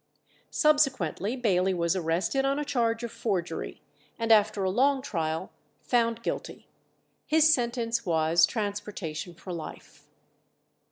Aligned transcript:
Subsequently 0.49 1.35
Bailey 1.35 1.75
was 1.75 1.95
arrested 1.95 2.43
on 2.43 2.57
a 2.57 2.65
charge 2.65 3.03
of 3.03 3.11
forgery, 3.11 3.83
and 4.17 4.31
after 4.31 4.63
a 4.63 4.69
long 4.71 4.99
trial 4.99 5.51
found 5.79 6.23
guilty. 6.23 6.67
His 7.27 7.53
sentence 7.53 8.03
was 8.03 8.47
transportation 8.47 9.35
for 9.35 9.53
life. 9.53 10.07